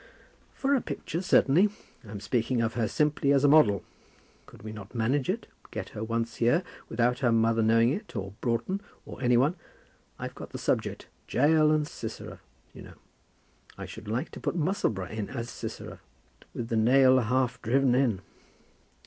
[0.55, 1.69] "For a picture, certainly.
[2.03, 3.83] I'm speaking of her simply as a model.
[4.47, 5.45] Could we not manage it?
[5.69, 9.53] Get her once here, without her mother knowing it, or Broughton, or any one.
[10.17, 12.39] I've got the subject, Jael and Sisera,
[12.73, 12.95] you know.
[13.77, 15.99] I should like to put Musselboro in as Sisera,
[16.55, 18.21] with the nail half driven in."